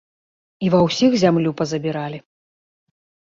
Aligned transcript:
І 0.67 0.69
ва 0.75 0.79
ўсіх 0.85 1.17
зямлю 1.23 1.51
пазабіралі. 1.61 2.19